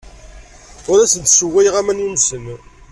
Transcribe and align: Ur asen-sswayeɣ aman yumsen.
Ur 0.91 0.97
asen-sswayeɣ 0.99 1.75
aman 1.79 2.01
yumsen. 2.03 2.45